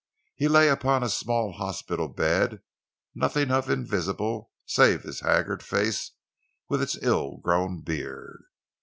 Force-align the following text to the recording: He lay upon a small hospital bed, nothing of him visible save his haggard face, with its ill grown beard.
He 0.35 0.47
lay 0.47 0.67
upon 0.67 1.03
a 1.03 1.09
small 1.09 1.51
hospital 1.51 2.07
bed, 2.07 2.63
nothing 3.13 3.51
of 3.51 3.69
him 3.69 3.85
visible 3.85 4.49
save 4.65 5.03
his 5.03 5.19
haggard 5.19 5.61
face, 5.61 6.13
with 6.67 6.81
its 6.81 6.97
ill 7.03 7.37
grown 7.37 7.81
beard. 7.83 8.45